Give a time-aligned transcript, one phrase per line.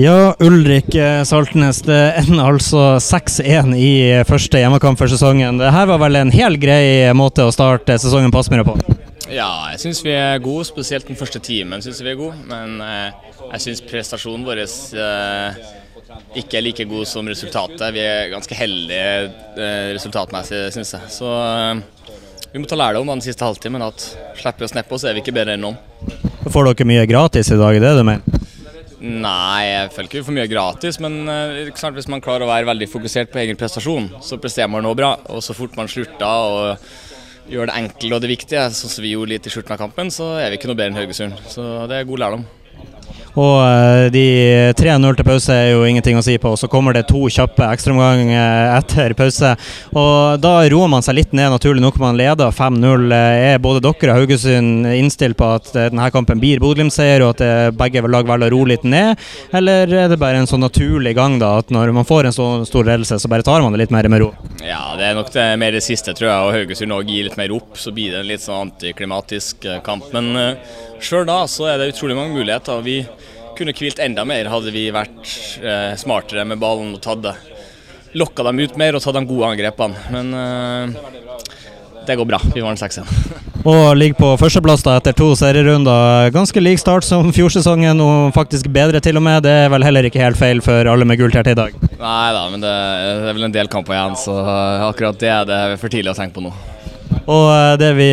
[0.00, 1.82] Ja, Ulrik eh, Saltnes.
[1.84, 3.90] Det ender altså 6-1 i
[4.24, 5.58] første hjemmekamp for sesongen.
[5.60, 8.78] Det her var vel en helt grei måte å starte sesongen på Aspmyra på?
[9.28, 12.38] Ja, jeg syns vi er gode, spesielt den første timen synes vi er gode.
[12.48, 15.60] Men eh, jeg syns prestasjonen vår eh,
[16.40, 17.84] ikke er like god som resultatet.
[17.92, 21.14] Vi er ganske heldige eh, resultatmessig, syns jeg.
[21.20, 22.16] Så eh,
[22.54, 23.84] vi må ta lærdom av den siste halvtimen.
[23.84, 24.08] At
[24.40, 25.80] slipper vi å sneppe oss, er vi ikke bedre enn noen.
[26.48, 28.29] Får dere mye gratis i dag, er det du mener?
[29.00, 32.88] Nei, jeg føler ikke for mye gratis, men eh, hvis man klarer å være veldig
[32.92, 35.14] fokusert på egen prestasjon, så presterer man noe bra.
[35.32, 39.14] Og så fort man slutter og gjør det enkle og det viktige, sånn som vi
[39.14, 41.40] gjorde litt i slutten av kampen, så er vi ikke noe bedre enn Haugesund.
[41.48, 42.44] Så det er god lærdom.
[43.38, 44.24] Og eh, de
[44.78, 46.52] 3-0 til pause er jo ingenting å si på.
[46.58, 49.52] Så kommer det to kjappe ekstraomganger etter pause.
[49.94, 52.00] Og da roer man seg litt ned, naturlig nok.
[52.02, 53.06] Man leder 5-0.
[53.14, 57.76] Er både dere og Haugesund innstilt på at eh, denne kampen blir Bodø-Glimt-seier, og at
[57.78, 59.20] begge lag velger å roe litt ned?
[59.54, 62.48] Eller er det bare en sånn naturlig gang, da, at når man får en så
[62.68, 64.32] stor ledelse, så bare tar man det litt mer med ro?
[64.70, 66.46] Ja, det er nok det mer det siste, tror jeg.
[66.46, 70.06] Og Haugesund òg gir litt mer opp, så blir det en litt sånn antiklimatisk kamp.
[70.14, 72.84] Men uh, sjøl da så er det utrolig mange muligheter.
[72.86, 73.00] Vi
[73.58, 75.24] kunne hvilt enda mer hadde vi vært
[75.64, 77.34] uh, smartere med ballen og tatt det.
[78.18, 80.06] Lokka dem ut mer og tatt de gode angrepene.
[80.10, 81.10] Men eh,
[82.06, 82.40] det går bra.
[82.54, 83.04] Vi var den 6-1.
[83.64, 86.30] og ligger på førsteplass da etter to serierunder.
[86.34, 89.42] Ganske lik start som fjorsesongen, og faktisk bedre til og med.
[89.44, 91.76] Det er vel heller ikke helt feil for alle med gult her til i dag?
[92.00, 92.74] Nei da, men det,
[93.24, 94.36] det er vel en del kamper igjen, så
[94.88, 96.54] akkurat det er det for tidlig å tenke på nå.
[97.26, 98.10] Og eh, det vi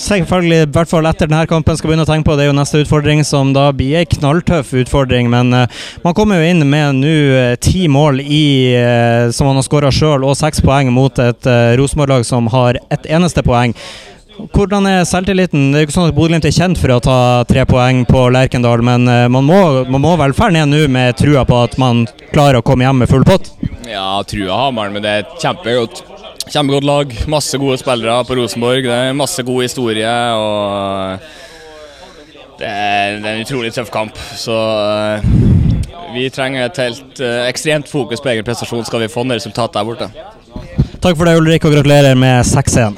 [0.00, 2.36] selvfølgelig, i hvert fall etter denne kampen, skal begynne å tenke på.
[2.36, 5.30] Det er jo neste utfordring, som da blir ei knalltøff utfordring.
[5.32, 9.60] Men uh, man kommer jo inn med nå uh, ti mål i, uh, som man
[9.60, 13.74] har skåra sjøl, og seks poeng mot et Rosenborg-lag som har ett eneste poeng.
[14.52, 15.70] Hvordan er selvtilliten?
[15.72, 18.26] Det er jo ikke sånn at Bodø-Glimt er kjent for å ta tre poeng på
[18.34, 22.04] Lerkendal, men man må, man må vel fære ned nå med trua på at man
[22.34, 23.48] klarer å komme hjem med full pott?
[23.88, 26.04] Ja, trua har man, men det er kjempegodt
[26.46, 27.14] Kjempegodt lag.
[27.26, 28.84] Masse gode spillere på Rosenborg.
[28.86, 30.12] Det er Masse god historie.
[30.34, 31.18] og
[32.58, 34.18] Det er, det er en utrolig tøff kamp.
[34.38, 35.26] Så uh,
[36.14, 39.74] vi trenger et helt uh, ekstremt fokus på egen prestasjon skal vi få ned resultatet
[39.74, 40.10] der borte.
[41.02, 42.96] Takk for det, Ulrik, og gratulerer med 6-1.